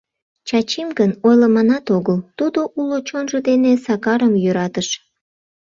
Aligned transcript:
Чачим 0.47 0.87
гын, 0.99 1.11
ойлыманат 1.27 1.85
огыл: 1.97 2.17
тудо 2.37 2.59
уло 2.79 2.97
чонжо 3.07 3.37
дене 3.49 3.71
Сакарым 3.85 4.33
йӧратыш... 4.43 4.87